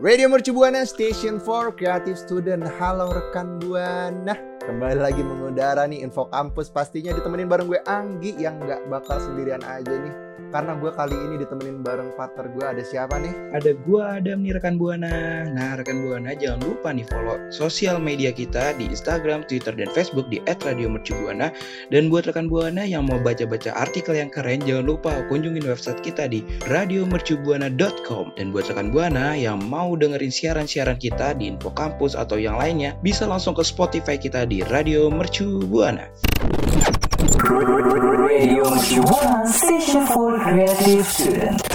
[0.00, 2.64] Radio Mercu Buana Station for Creative Student.
[2.80, 4.32] Halo rekan Buana.
[4.64, 9.60] Kembali lagi mengudara nih info kampus pastinya ditemenin bareng gue Anggi yang nggak bakal sendirian
[9.60, 10.29] aja nih.
[10.50, 13.30] Karena gue kali ini ditemenin bareng partner gue ada siapa nih?
[13.54, 15.46] Ada gua Adam nih rekan Buana.
[15.46, 20.26] Nah, rekan Buana jangan lupa nih follow sosial media kita di Instagram, Twitter, dan Facebook
[20.26, 21.54] di @radiomercubuana.
[21.94, 26.26] Dan buat rekan Buana yang mau baca-baca artikel yang keren, jangan lupa kunjungin website kita
[26.26, 28.34] di radiomercubuana.com.
[28.34, 32.98] Dan buat rekan Buana yang mau dengerin siaran-siaran kita di Info Kampus atau yang lainnya,
[33.06, 36.10] bisa langsung ke Spotify kita di Radio Mercu Buana.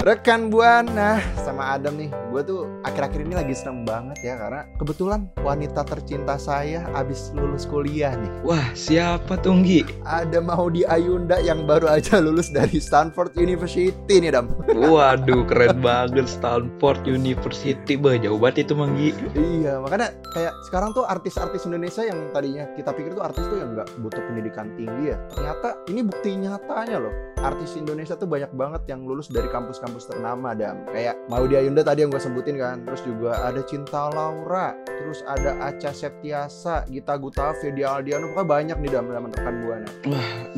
[0.06, 1.20] Rekan Buana
[1.56, 2.12] sama Adam nih.
[2.28, 7.64] Gue tuh akhir-akhir ini lagi seneng banget ya karena kebetulan wanita tercinta saya abis lulus
[7.64, 8.28] kuliah nih.
[8.44, 10.04] Wah, siapa tuh Nggi?
[10.04, 14.52] Ada Maudi Ayunda yang baru aja lulus dari Stanford University nih Dam.
[14.68, 17.96] Waduh, keren banget Stanford University.
[17.96, 19.16] Bah, jauh banget itu Manggi.
[19.32, 23.72] Iya, makanya kayak sekarang tuh artis-artis Indonesia yang tadinya kita pikir tuh artis tuh yang
[23.72, 25.16] nggak butuh pendidikan tinggi ya.
[25.32, 27.14] Ternyata ini bukti nyatanya loh.
[27.40, 32.02] Artis Indonesia tuh banyak banget yang lulus dari kampus-kampus ternama dan kayak Maudi Ayunda tadi
[32.02, 32.82] yang gue sebutin kan.
[32.82, 38.76] Terus juga ada Cinta Laura, terus ada Acha Septiasa, Gita Gutavi, Dia Aldiano, pokoknya banyak
[38.82, 39.88] nih dalam dalam rekan buana.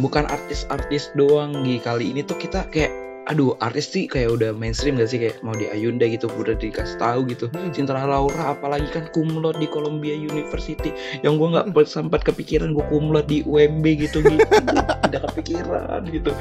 [0.00, 1.84] Bukan artis-artis doang Nggi.
[1.84, 2.92] Kali ini tuh kita kayak
[3.28, 6.96] Aduh, artis sih kayak udah mainstream gak sih kayak mau di Ayunda gitu udah dikasih
[6.96, 7.52] tahu gitu.
[7.52, 7.68] Hmm.
[7.76, 13.28] Cinta Laura apalagi kan kumlot di Columbia University yang gue nggak sempat kepikiran gue kumlot
[13.28, 14.44] di UMB gitu gitu.
[15.04, 16.32] Tidak kepikiran gitu.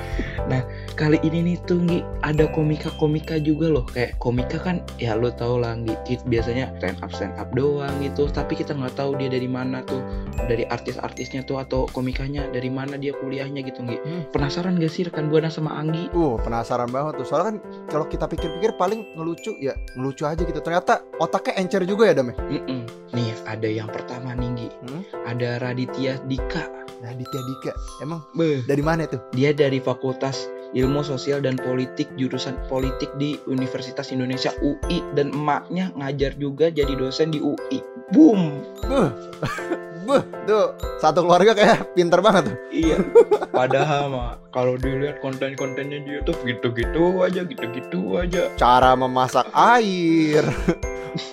[0.48, 0.64] Nah,
[0.96, 5.60] kali ini nih tuh Nggi ada komika-komika juga loh kayak komika kan ya lo tau
[5.60, 9.46] lah Nggi biasanya stand up stand up doang gitu tapi kita nggak tahu dia dari
[9.46, 10.00] mana tuh
[10.48, 14.30] dari artis-artisnya tuh atau komikanya dari mana dia kuliahnya gitu Nggi Hmm.
[14.30, 17.26] penasaran gak sih rekan buana sama Anggi Uh, penasaran banget tuh.
[17.26, 17.58] Soalnya kan
[17.90, 20.62] kalau kita pikir-pikir paling ngelucu ya ngelucu aja gitu.
[20.62, 22.38] Ternyata otaknya encer juga ya Dam ya?
[22.38, 22.86] Mm-mm.
[23.18, 25.02] nih ada yang pertama nih Nggi Hmm?
[25.26, 27.72] ada Raditya Dika Nah, Ditya Dika.
[28.02, 29.22] Emang Beh, dari mana tuh?
[29.32, 35.94] dia dari Fakultas Ilmu Sosial dan Politik jurusan Politik di Universitas Indonesia UI dan emaknya
[35.96, 37.80] ngajar juga jadi dosen di UI
[38.12, 39.10] boom Buh.
[40.08, 40.72] Buh, tuh
[41.04, 42.56] satu keluarga kayak pinter banget tuh.
[42.72, 42.98] Iya.
[43.52, 48.48] Padahal mah kalau dilihat konten-kontennya di YouTube gitu-gitu aja, gitu-gitu aja.
[48.56, 50.48] Cara memasak air,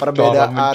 [0.03, 0.75] perbedaan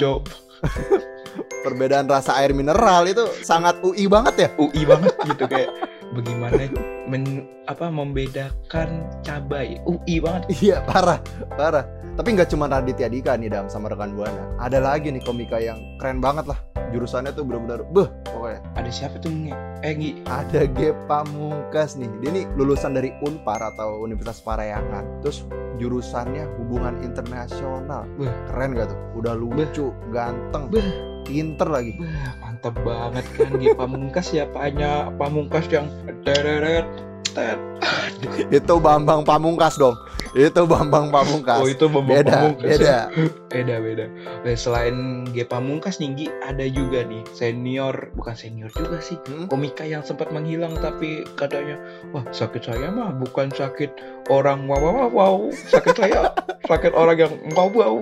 [1.64, 4.48] perbedaan rasa air mineral itu sangat UI banget ya.
[4.56, 5.68] UI banget gitu kayak
[6.16, 6.72] bagaimana
[7.04, 10.48] men, apa membedakan cabai UI banget.
[10.56, 11.20] Iya, parah,
[11.52, 11.84] parah.
[12.16, 14.56] Tapi nggak cuma Raditya Dika nih Dam sama rekan Buana.
[14.56, 16.58] Ada lagi nih komika yang keren banget lah.
[16.90, 18.60] Jurusannya tuh bener-bener beh pokoknya.
[18.74, 19.54] Ada siapa tuh Nge?
[19.86, 20.10] Eh Ngi?
[20.26, 22.10] Ada G Pamungkas nih.
[22.20, 25.22] Dia nih lulusan dari Unpar atau Universitas Parayangan.
[25.22, 25.46] Terus
[25.78, 28.04] jurusannya hubungan internasional.
[28.18, 28.34] Wah.
[28.52, 28.98] Keren gak tuh?
[29.16, 30.84] Udah lucu, ganteng, Beh.
[31.24, 31.96] pinter lagi.
[31.96, 35.88] Wah, mantap banget kan Ngi Pamungkas siapanya Pamungkas yang
[36.26, 36.84] tereret
[37.32, 37.58] tet.
[38.60, 39.96] Itu Bambang Pamungkas dong.
[40.30, 41.58] Itu Bambang Pamungkas.
[41.58, 42.68] Oh itu Bambang beda, Pamungkas.
[42.78, 42.96] beda.
[43.50, 44.04] beda beda
[44.46, 49.50] Nah, selain G Pamungkas nih Nggi, ada juga nih senior bukan senior juga sih Hmm?
[49.50, 51.76] komika yang sempat menghilang tapi katanya
[52.14, 53.90] wah sakit saya mah bukan sakit
[54.30, 55.36] orang wow wow wow, wow.
[55.50, 56.30] sakit saya
[56.70, 57.96] sakit orang yang wow wow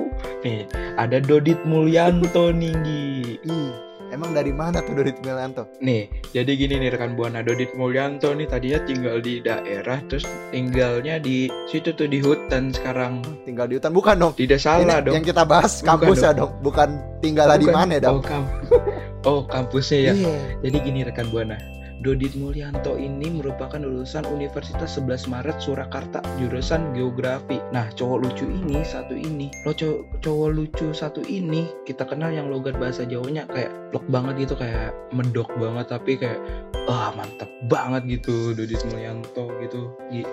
[0.44, 0.68] nih
[1.00, 3.40] ada Dodit Mulyanto nih Nggi.
[3.48, 3.72] Ih,
[4.08, 5.68] emang dari mana tuh Dodit Melianto?
[5.78, 11.16] nih jadi gini nih rekan buana Dodit Mulyanto nih tadinya tinggal di daerah terus tinggalnya
[11.18, 14.32] di situ tuh di hutan sekarang Tinggal di hutan bukan dong?
[14.34, 16.50] tidak salah Ini dong Yang kita bahas kampus ya dong.
[16.50, 16.88] dong, bukan
[17.18, 18.18] tinggal di mana ya dong?
[18.18, 18.46] oh, kamp
[19.28, 20.34] oh kampusnya ya Iya.
[20.64, 21.56] Jadi gini rekan Buana,
[21.98, 27.58] Dodit Mulyanto ini merupakan lulusan Universitas 11 Maret Surakarta jurusan Geografi.
[27.74, 32.46] Nah, cowok lucu ini satu ini, lo cowok, cowok lucu satu ini kita kenal yang
[32.46, 36.38] logat bahasa Jawanya kayak blok banget gitu, kayak medok banget tapi kayak
[36.86, 39.90] ah mantap banget gitu Dodit Mulyanto gitu.
[40.14, 40.30] Gi-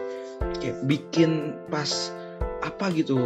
[0.61, 1.31] Kayak bikin
[1.71, 2.11] pas
[2.61, 3.17] apa gitu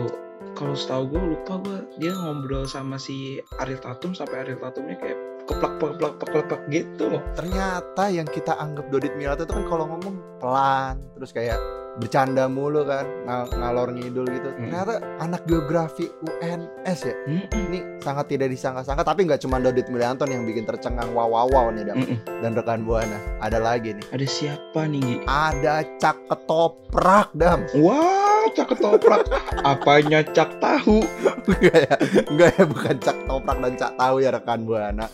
[0.59, 3.15] kalau setahu gue lupa gue dia ngobrol sama si
[3.55, 5.17] Ariel Tatum sampai Ariel Tatumnya kayak
[5.47, 9.87] keplak keplak keplak keplak gitu loh Ternyata yang kita anggap Dodit Melianto itu kan kalau
[9.87, 11.57] ngomong pelan, terus kayak
[11.97, 14.69] bercanda mulu kan ng- ngalor ngidul gitu Hmm.
[14.69, 17.49] ternyata anak geografi UNS ya Mm-mm.
[17.57, 21.67] ini sangat tidak disangka-sangka tapi nggak cuma Dodit Mulyanton yang bikin tercengang wow wow wow
[21.69, 21.97] nih Dam.
[21.97, 22.19] Mm-mm.
[22.39, 28.67] dan rekan buana ada lagi nih Ada siapa nih ada cak ketoprak dam Wah, cak
[28.75, 29.21] ketoprak.
[29.63, 31.01] Apanya cak tahu?
[31.49, 31.95] enggak ya
[32.29, 35.05] enggak ya bukan cak toprak dan cak tahu ya rekan buana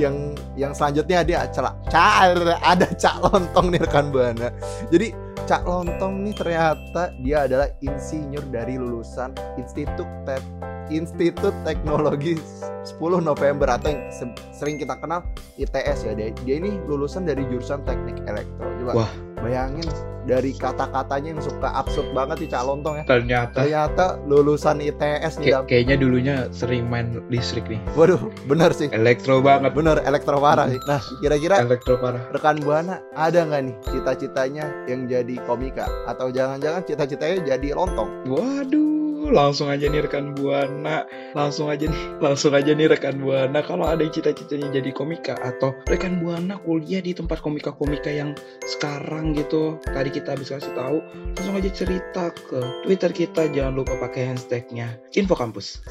[0.00, 0.14] yang
[0.56, 4.48] yang selanjutnya dia celak car ada cak lontong nih rekan buana
[4.88, 5.12] jadi
[5.44, 10.40] cak lontong nih ternyata dia adalah insinyur dari lulusan Institut Tek
[10.88, 12.36] Institut Teknologi
[12.84, 15.24] 10 November atau yang se- sering kita kenal
[15.56, 19.33] ITS ya dia, dia ini lulusan dari jurusan Teknik Elektro coba Wah.
[19.44, 19.84] Bayangin
[20.24, 25.44] dari kata-katanya yang suka absurd banget di cak lontong ya Ternyata ternyata lulusan ITS nih
[25.52, 27.76] kayak- kayaknya dulunya sering main listrik nih.
[27.92, 28.88] Waduh, bener sih.
[28.88, 29.76] Elektro banget.
[29.76, 30.80] Bener, elektro parah sih.
[30.88, 32.24] Nah, kira-kira Elektro parah.
[32.32, 35.84] rekan Buana ada nggak nih cita-citanya yang jadi komika?
[36.08, 38.08] Atau jangan-jangan cita-citanya jadi lontong?
[38.24, 38.93] Waduh,
[39.30, 43.60] langsung aja nih rekan buana, langsung aja nih, langsung aja nih rekan buana.
[43.62, 48.32] Kalau ada yang cita-citanya jadi komika atau rekan buana kuliah di tempat komika-komika yang
[48.64, 50.98] sekarang gitu, tadi kita habis kasih tahu,
[51.36, 53.42] langsung aja cerita ke Twitter kita.
[53.52, 55.84] Jangan lupa pakai hashtagnya Info Kampus.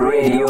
[0.00, 0.48] Radio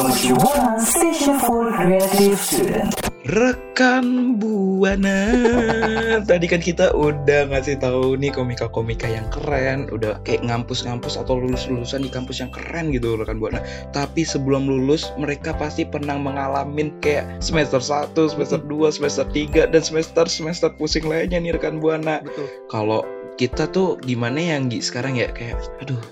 [0.78, 3.00] station for creative student.
[3.31, 5.31] Rekan Buana,
[6.31, 12.03] tadi kan kita udah ngasih tahu nih komika-komika yang keren, udah kayak ngampus-ngampus atau lulus-lulusan
[12.03, 13.62] di kampus yang keren gitu rekan Buana.
[13.94, 19.82] Tapi sebelum lulus mereka pasti pernah mengalami kayak semester 1, semester 2, semester 3 dan
[19.87, 22.27] semester-semester pusing lainnya nih rekan Buana.
[22.27, 22.50] Betul.
[22.67, 23.06] Kalau
[23.38, 26.03] kita tuh gimana ya Nggi sekarang ya kayak aduh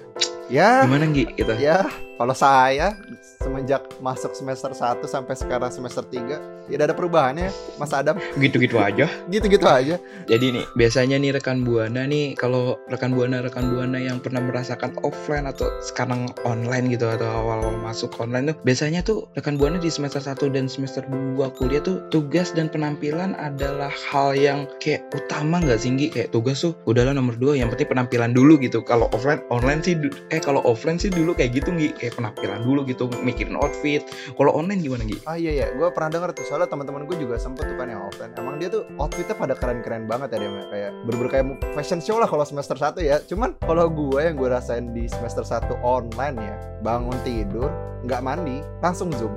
[0.49, 1.61] Ya, gimana Nggi kita?
[1.61, 1.85] ya.
[2.17, 2.97] Kalau saya
[3.39, 7.49] semenjak masuk semester 1 sampai sekarang semester 3 tidak ada perubahannya,
[7.81, 8.21] Mas Adam.
[8.37, 9.09] Gitu-gitu aja.
[9.33, 9.97] Gitu-gitu aja.
[10.29, 14.93] Jadi nih, biasanya nih rekan Buana nih kalau rekan Buana rekan Buana yang pernah merasakan
[15.01, 19.89] offline atau sekarang online gitu atau awal-awal masuk online tuh biasanya tuh rekan Buana di
[19.89, 25.65] semester 1 dan semester 2 kuliah tuh tugas dan penampilan adalah hal yang kayak utama
[25.65, 26.07] nggak sih Nggi?
[26.13, 28.85] Kayak tugas tuh udahlah nomor 2 yang penting penampilan dulu gitu.
[28.85, 29.97] Kalau offline online sih
[30.29, 34.01] eh kalau offline sih dulu kayak gitu Nggi, kayak penampilan dulu gitu, mikirin outfit.
[34.33, 35.19] Kalau online gimana Nggi?
[35.25, 38.01] Ah iya ya, gue pernah denger tuh soalnya teman-teman gue juga sempet tuh kan yang
[38.03, 38.33] offline.
[38.35, 42.25] Emang dia tuh outfitnya pada keren-keren banget ya dia kayak bener kayak fashion show lah
[42.25, 43.21] kalau semester 1 ya.
[43.23, 48.63] Cuman kalau gue yang gue rasain di semester 1 online ya, bangun tidur nggak mandi
[48.79, 49.35] langsung zoom.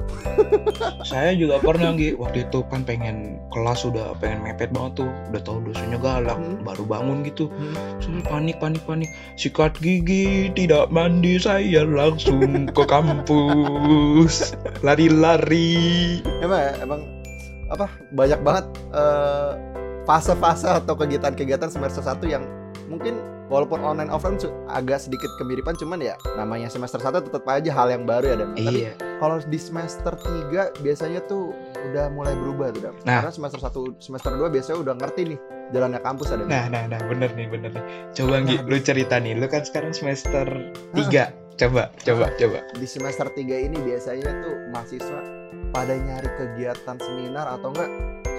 [1.10, 5.42] saya juga pernah Nggi waktu itu kan pengen kelas udah pengen mepet banget tuh udah
[5.42, 6.62] tahu dosennya galak Hmm.
[6.62, 7.74] baru bangun gitu Hmm.
[8.00, 12.40] Terus panik panik panik sikat gigi tidak mandi saya langsung
[12.70, 13.81] ke kampus
[14.86, 16.20] lari-lari.
[16.44, 17.02] Emang ya, emang
[17.72, 19.52] apa banyak banget eh,
[20.04, 22.44] fase-fase atau kegiatan-kegiatan semester 1 yang
[22.92, 23.16] mungkin
[23.52, 24.40] walaupun online offline
[24.72, 28.50] agak sedikit kemiripan cuman ya namanya semester 1 tetap aja hal yang baru ya dan
[28.56, 28.94] tapi iya.
[29.20, 31.52] kalau di semester 3 biasanya tuh
[31.92, 32.96] udah mulai berubah tuh.
[33.04, 33.24] Nah.
[33.24, 35.40] karena semester 1 semester 2 biasanya udah ngerti nih
[35.72, 36.44] jalannya kampus ada.
[36.48, 37.84] Nah nah nah bener nih bener nih.
[38.16, 38.68] Coba Nggi Nah.
[38.68, 40.48] lu cerita nih lu kan sekarang semester
[40.96, 43.38] 3 coba coba coba di semester 3
[43.70, 45.22] ini biasanya tuh mahasiswa
[45.70, 47.92] pada nyari kegiatan seminar atau enggak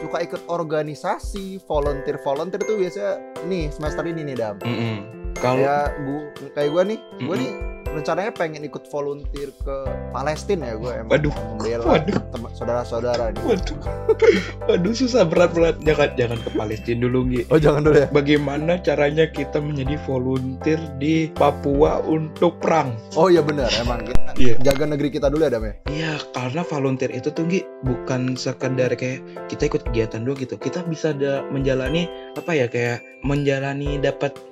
[0.03, 4.97] suka ikut organisasi volunteer volunteer tuh biasanya nih semester ini nih dam Mm-mm.
[5.39, 7.39] kalau kayak gua kayak gue nih gue Mm-mm.
[7.39, 7.53] nih
[7.93, 9.77] rencananya pengen ikut volunteer ke
[10.11, 11.35] Palestina ya gue emang Waduh.
[11.53, 12.19] membela Waduh.
[12.53, 13.79] saudara-saudara nih waduh
[14.69, 18.73] waduh susah berat berat jangan jangan ke Palestina dulu Nggi oh jangan dulu ya bagaimana
[18.79, 22.93] caranya kita menjadi volunteer di Papua untuk perang.
[23.15, 24.57] oh iya benar emang kita Iya.
[24.65, 28.89] jaga negeri kita dulu ya dam ya Iya, karena volunteer itu tuh Gi, bukan sekedar
[28.93, 30.57] kayak kita ikut kegiatan doang gitu.
[30.57, 31.13] Kita bisa
[31.47, 34.52] menjalani apa ya kayak menjalani dapat pa-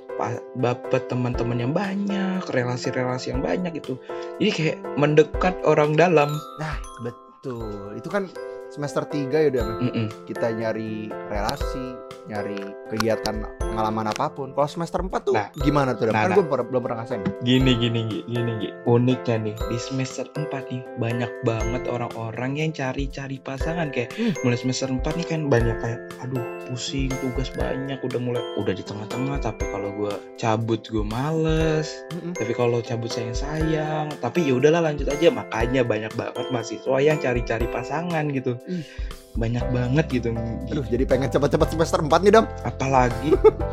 [0.56, 3.96] dapat teman-teman yang banyak, relasi-relasi yang banyak gitu.
[4.38, 6.30] Jadi kayak mendekat orang dalam.
[6.60, 8.28] nah betul itu kan
[8.70, 9.76] semester 3 ya dam ya?
[9.82, 10.06] Mm-mm.
[10.24, 10.92] kita nyari
[11.26, 12.58] relasi, nyari
[12.88, 14.50] kegiatan pengalaman apa pun.
[14.50, 15.50] Kalau semester 4 tuh Nah.
[15.56, 16.06] gimana tuh?
[16.06, 16.36] Nah, kan nah.
[16.36, 17.22] gue belum, pernah ngerasain.
[17.40, 18.68] Gini gini Gi, gini Gi.
[18.84, 24.34] Uniknya nih di semester 4 nih banyak banget orang-orang yang cari-cari pasangan kayak Hmm.
[24.42, 28.82] mulai semester 4 nih kan banyak kayak aduh pusing tugas banyak udah mulai udah di
[28.82, 32.30] tengah-tengah tapi kalau gua cabut gue males Mm-mm.
[32.32, 37.18] tapi kalau cabut sayang sayang tapi ya udahlah lanjut aja makanya banyak banget mahasiswa yang
[37.18, 38.84] cari-cari pasangan gitu Ih.
[39.30, 40.34] banyak banget gitu.
[40.74, 42.50] Aduh, jadi pengen cepet-cepet semester 4 nih, Dam.
[42.66, 43.30] apalagi.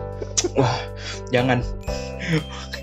[0.58, 0.78] Wah
[1.34, 1.66] jangan.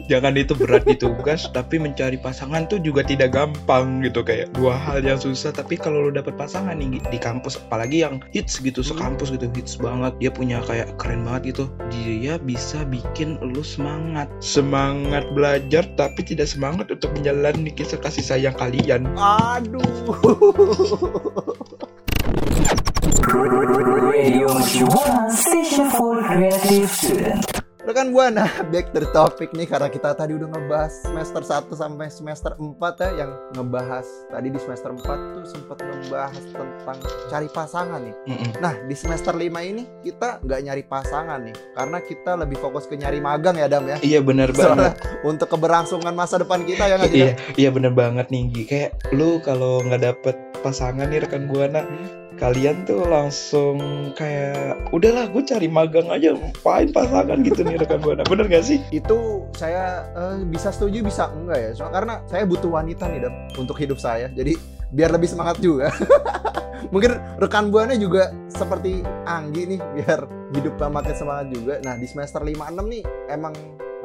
[0.05, 4.21] Jangan itu berat di tugas tapi mencari pasangan tuh juga tidak gampang gitu.
[4.21, 8.21] Kayak dua hal yang susah tapi kalau lu dapet pasangan nih di kampus apalagi yang
[8.33, 10.13] hits gitu sekampus gitu hits banget.
[10.21, 11.65] Dia punya kayak keren banget gitu.
[11.89, 14.29] Dia bisa bikin lu semangat.
[14.45, 19.09] Semangat belajar tapi tidak semangat untuk menjalani kisah kasih sayang kalian.
[19.17, 19.81] Aduh.
[23.25, 27.41] Radio Buana, station for creative student.
[27.81, 32.13] Rekan Buana, back to the topic nih karena kita tadi udah ngebahas semester 1 sampai
[32.13, 36.99] semester 4 ya yang ngebahas tadi di semester 4 tuh sempat ngebahas tentang
[37.33, 38.17] cari pasangan nih.
[38.29, 38.51] Mm-mm.
[38.61, 39.41] Nah, di semester 5
[39.73, 43.89] ini kita nggak nyari pasangan nih karena kita lebih fokus ke nyari magang ya, Dam
[43.89, 43.97] ya.
[44.05, 44.93] iya Soalnya banget
[45.25, 49.81] untuk keberlangsungan masa depan kita ya nggak iya iya bener banget nih kayak lu kalau
[49.81, 51.85] nggak dapet pasangan nih rekan buana
[52.39, 53.79] kalian tuh langsung
[54.19, 58.83] kayak udahlah gue cari magang aja ngapain pasangan gitu nih rekan buana bener gak sih
[58.91, 61.71] Itu saya eh, bisa setuju bisa enggak ya.
[61.73, 64.27] Soalnya karena saya butuh wanita nih, Dam, untuk hidup saya.
[64.35, 64.59] Jadi
[64.91, 65.91] biar lebih semangat juga.
[66.93, 70.21] Mungkin rekan buana juga seperti Anggi nih biar
[70.55, 71.75] hidup makin semangat juga.
[71.83, 73.55] Nah, di semester 5 6 nih emang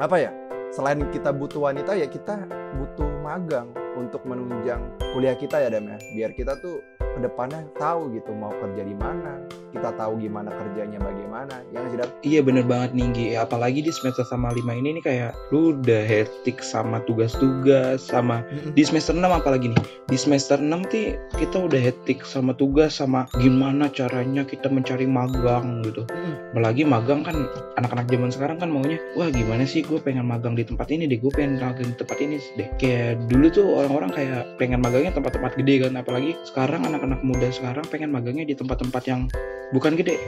[0.00, 0.30] apa ya?
[0.70, 2.46] Selain kita butuh wanita ya kita
[2.78, 5.98] butuh magang untuk menunjang kuliah kita ya Dam ya.
[6.14, 9.42] Biar kita tuh ke depannya tahu gitu mau kerja di mana,
[9.74, 11.62] kita tahu gimana kerjanya bagaimana.
[11.74, 11.98] Ya nggak sih?
[12.22, 13.26] Iya bener banget nih Gi.
[13.34, 18.82] apalagi di semester sama 5 ini nih kayak lu udah hektik sama tugas-tugas sama di
[18.86, 23.88] semester 6 apalagi nih di semester 6 sih kita udah hektik sama tugas sama gimana
[23.90, 26.04] caranya kita mencari magang gitu
[26.52, 27.48] apalagi magang kan
[27.80, 31.18] anak-anak zaman sekarang kan maunya wah gimana sih gue pengen magang di tempat ini deh
[31.18, 35.52] gue pengen magang di tempat ini deh kayak dulu tuh orang-orang kayak pengen magangnya tempat-tempat
[35.56, 39.32] gede kan apalagi sekarang anak-anak muda sekarang pengen magangnya di tempat-tempat yang
[39.72, 40.20] bukan gede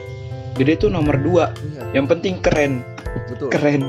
[0.56, 2.80] gede tuh nomor dua Iya, yang penting keren
[3.28, 3.52] betul.
[3.52, 3.84] keren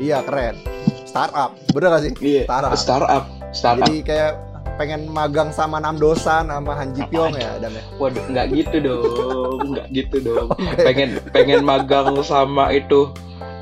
[0.00, 0.56] Iya keren.
[1.04, 2.12] Startup, bener gak sih?
[2.24, 2.72] iya Startup.
[2.74, 4.32] startup startup Jadi kayak
[4.80, 7.84] pengen magang sama Namdosan sama Han Ji Pyong ya, Adam ya.
[8.00, 10.48] Waduh, nggak gitu dong, nggak gitu dong.
[10.80, 13.12] Pengen pengen magang sama itu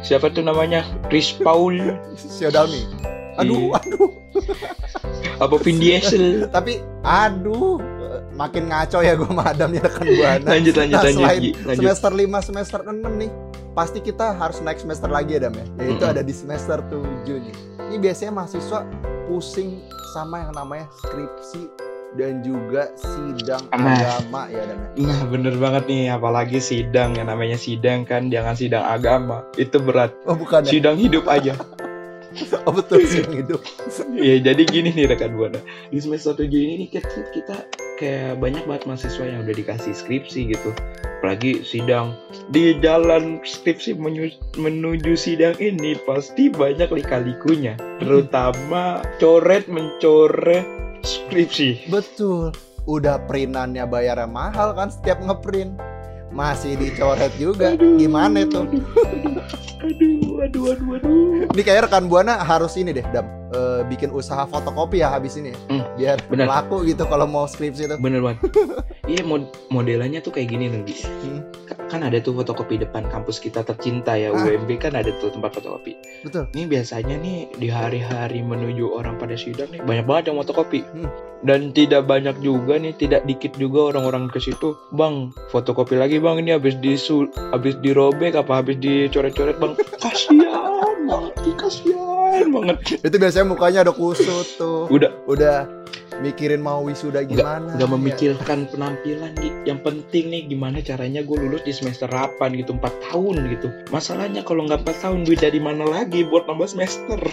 [0.01, 2.87] siapa tuh namanya Chris Paul Xiaomi.
[3.37, 3.83] Aduh, Iya.
[3.83, 4.11] aduh.
[5.39, 6.47] Apa Vin Diesel.
[6.47, 7.81] Tapi aduh,
[8.33, 10.47] makin ngaco ya gue sama Adam ya rekan buana.
[10.51, 11.79] Lanjut lanjut Nah, lanjut, selain lanjut.
[11.79, 13.31] semester 5, semester 6 nih,
[13.71, 15.65] pasti kita harus naik semester lagi ya, Dam ya.
[15.79, 16.13] Yaitu Mm-mm.
[16.13, 17.57] ada di semester 7 nih.
[17.83, 18.81] Ini biasanya mahasiswa
[19.27, 19.81] pusing
[20.11, 21.63] sama yang namanya skripsi
[22.11, 23.95] dan juga sidang Nah.
[23.95, 24.89] agama ya, Dam ya.
[25.01, 30.11] Nah bener banget nih, apalagi sidang yang namanya sidang kan, jangan sidang agama, itu berat.
[30.25, 30.71] Oh bukan ya?
[30.71, 31.55] Sidang hidup aja.
[32.67, 33.61] Oh betul sidang hidup.
[34.17, 35.59] Iya jadi gini nih rekan buana
[35.89, 37.57] di semester 7 ini nih kita, kita
[37.99, 40.71] kayak banyak banget mahasiswa yang udah dikasih skripsi gitu
[41.21, 42.17] apalagi sidang
[42.49, 43.93] di jalan skripsi
[44.57, 50.65] menuju sidang ini pasti banyak lika-likunya terutama coret mencoret
[51.05, 52.53] skripsi Betul.
[52.89, 55.77] Udah printannya bayarnya mahal kan setiap ngeprint.
[56.31, 57.75] Masih dicoret juga.
[57.75, 58.63] Aduh, Gimana itu?
[58.63, 59.35] aduh
[59.81, 63.27] aduh aduh aduh aduh Ini kayak rekan Buana harus ini deh, Dam.
[63.51, 65.51] Eh, bikin usaha fotokopi ya habis ini.
[65.67, 66.47] Hmm, Biar benar.
[66.47, 67.97] laku gitu kalau mau skripsi itu.
[67.99, 68.47] bener banget
[69.05, 71.43] iya mod modelannya tuh kayak gini nanti Hmm.
[71.91, 74.47] Kan ada tuh fotokopi depan kampus kita tercinta ya Ah.
[74.47, 76.47] UMB kan ada tuh tempat fotokopi Betul.
[76.55, 80.87] Ini biasanya nih di hari-hari menuju orang pada sidang nih banyak banget yang fotokopi.
[80.95, 81.11] Hmm.
[81.41, 86.37] Dan tidak banyak juga nih, tidak dikit juga orang-orang ke situ, "Bang, fotokopi lagi, Bang.
[86.37, 89.73] Ini habis disul habis dirobek apa habis dicoret-coret, Bang."
[90.05, 92.77] Kasihan banget, ih, kasihan banget.
[93.01, 94.85] Itu biasanya mukanya udah kusut tuh.
[94.93, 95.65] Udah Udah
[96.21, 97.77] mikirin mau wisuda gimana.
[97.77, 97.95] nggak ya.
[97.97, 99.51] memikirkan penampilan Gi.
[99.65, 103.69] Yang penting nih gimana caranya gue lulus di semester 8 gitu, 4 tahun gitu.
[103.89, 107.19] Masalahnya kalau nggak 4 tahun duit dari mana lagi buat nambah semester?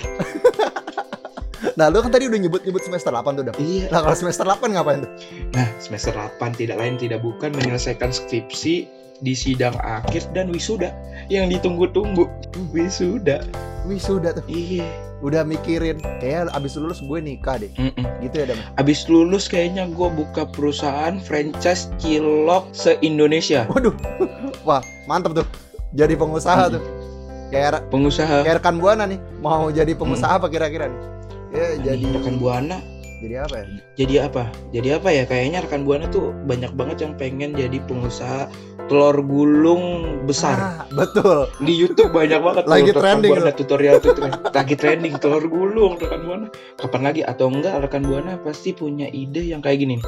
[1.78, 3.56] Nah, lu kan tadi udah nyebut-nyebut semester 8 tuh, Dam.
[3.62, 5.12] Iya, Nah, kalau semester 8 ngapain tuh?
[5.54, 8.90] Nah, semester 8 tidak lain tidak bukan menyelesaikan skripsi
[9.22, 10.90] di sidang akhir dan wisuda
[11.30, 12.26] yang ditunggu-tunggu.
[12.74, 13.46] Wisuda.
[13.88, 14.46] Wisuda tuh.
[14.52, 14.86] Iya.
[15.24, 17.72] Udah mikirin, kayak abis lulus gue nikah deh.
[17.74, 18.06] Mm-mm.
[18.22, 18.60] Gitu ya, Dam.
[18.78, 23.66] Abis lulus kayaknya gue buka perusahaan franchise cilok se-Indonesia.
[23.72, 23.96] Waduh.
[24.62, 25.48] Wah, mantep tuh.
[25.98, 26.84] Jadi pengusaha tuh.
[27.48, 31.00] Kayak Pengusaha kayak rekan buana nih mau jadi pengusaha apa kira-kira nih
[31.56, 32.78] ya jadi Nih, rekan Buana
[33.22, 34.44] jadi apa ya jadi apa?
[34.70, 35.24] Jadi apa ya?
[35.26, 38.46] Kayaknya rekan Buana tuh banyak banget yang pengen jadi pengusaha
[38.86, 39.84] telur gulung
[40.30, 40.56] besar.
[40.56, 44.38] Ah, betul Di YouTube banyak banget tuh Lagi trending Buana tutorial tutorial.
[44.58, 46.48] Lagi trending telur gulung rekan Buana.
[46.78, 50.08] Kapan lagi atau enggak rekan Buana pasti punya ide yang kayak gini nih.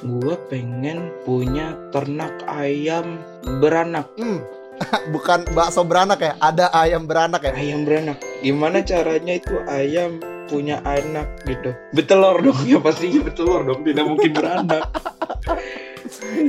[0.00, 3.20] gua pengen punya ternak ayam
[3.60, 4.08] beranak.
[4.16, 4.40] Hmm.
[5.12, 7.52] Bukan bakso beranak ya, ada ayam beranak ya.
[7.52, 8.16] Ayam beranak.
[8.40, 10.16] Gimana caranya itu ayam
[10.50, 11.70] punya anak gitu?
[11.94, 14.90] Betelor dong ya pastinya betelor dong, tidak mungkin beranak.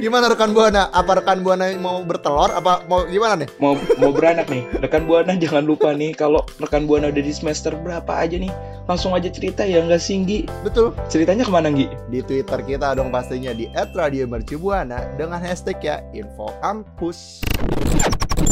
[0.02, 0.90] Gimana rekan buana?
[0.90, 2.50] Apa rekan buana mau bertelur?
[2.50, 3.50] Apa mau gimana nih?
[3.62, 7.78] Mau mau beranak nih, rekan buana jangan lupa nih kalau rekan buana udah di semester
[7.78, 8.50] berapa aja nih,
[8.90, 10.50] langsung aja cerita ya nggak singgi.
[10.66, 10.98] Betul.
[11.14, 11.86] Ceritanya ke mana Gi?
[12.10, 17.46] Di Twitter kita dong pastinya di @radiomercubuana dengan hashtag ya info kampus.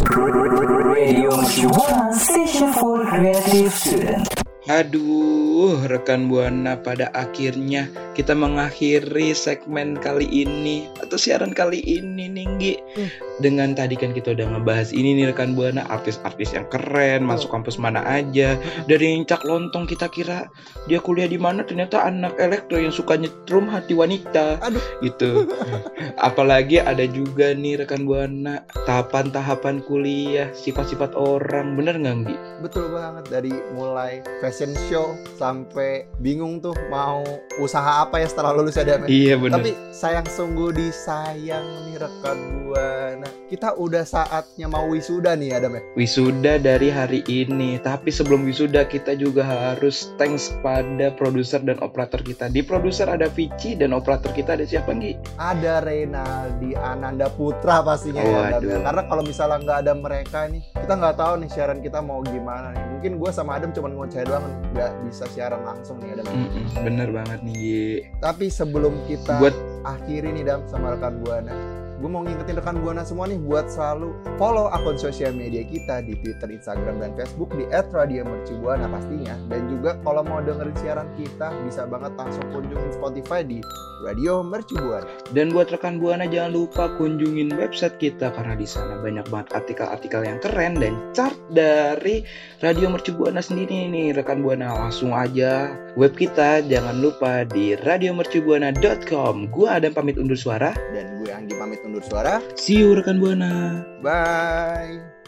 [0.09, 4.38] Radio Mercubuana Station for Creative Student.
[4.75, 5.48] Aduh,
[5.87, 12.73] rekan Buana pada akhirnya kita mengakhiri segmen kali ini atau siaran kali ini Ninggi.
[12.95, 13.09] Hmm.
[13.39, 17.79] Dengan tadi kan kita udah ngebahas ini nih rekan Buana artis-artis yang keren, masuk kampus
[17.79, 18.59] mana aja.
[18.85, 20.51] Dari yang cak lontong kita kira
[20.91, 24.59] dia kuliah di mana ternyata anak elektro yang suka nyetrum hati wanita.
[24.59, 24.83] Aduh.
[24.99, 25.47] Gitu.
[26.27, 31.79] Apalagi ada juga nih rekan Buana tahapan-tahapan kuliah, sifat-sifat orang.
[31.79, 32.35] Bener nggak Nggi?
[32.59, 35.15] Betul banget dari mulai fashion show
[35.49, 37.25] sampai bingung tuh mau
[37.57, 39.05] usaha apa ya setelah lulus ya Dam.
[39.05, 39.07] ya?
[39.09, 39.57] Iya bener.
[39.57, 42.37] Tapi sayang sungguh disayang nih rekan
[42.69, 43.27] buana.
[43.49, 45.81] Kita udah saatnya mau wisuda nih Adam ya.
[45.97, 47.81] wisuda dari hari ini.
[47.81, 52.53] Tapi sebelum wisuda kita juga harus thanks pada produser dan operator kita.
[52.53, 55.41] Di produser ada Vici dan operator kita ada siapa Nggi?
[55.41, 58.77] Ada Reynaldi Ananda Putra pastinya ya Adam ya.
[58.85, 62.69] Karena kalau misalnya nggak ada mereka nih, kita nggak tahu nih siaran kita mau gimana
[62.77, 62.85] nih.
[62.99, 64.45] Mungkin gue sama Adam cuma ngoceh doang
[64.77, 66.35] nggak bisa siaran langsung nih Adam.
[66.35, 68.11] Mm-mm, bener banget nih.
[68.19, 69.55] Tapi sebelum kita Buat
[69.87, 71.55] akhiri nih Dam sama rekan Buana.
[71.99, 76.15] Gue mau ngingetin rekan Buana semua nih buat selalu follow akun sosial media kita di
[76.23, 79.35] Twitter, Instagram, dan Facebook di @radiomercubuana pastinya.
[79.51, 83.59] Dan juga kalau mau dengerin siaran kita bisa banget langsung kunjungin Spotify di
[83.99, 85.11] Radio Mercubuana.
[85.35, 90.23] dan buat rekan buana jangan lupa kunjungin website kita karena di sana banyak banget artikel-artikel
[90.23, 92.23] yang keren dan chart dari
[92.63, 99.51] Radio Mercu Buana sendiri nih rekan buana langsung aja web kita jangan lupa di radiomercubuana.com.
[99.51, 100.71] Gua Adam pamit undur suara.
[100.95, 102.37] Dan gue Anggi pamit undur suara.
[102.53, 103.81] See you rekan buana.
[104.05, 105.19] Bye.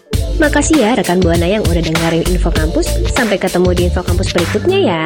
[0.41, 2.89] Makasih ya rekan Buana yang udah dengerin Info Kampus.
[3.13, 5.05] Sampai ketemu di Info Kampus berikutnya ya.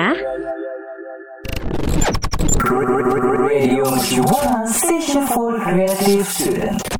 [3.43, 3.83] Radio
[4.63, 6.94] Station for Creative Student.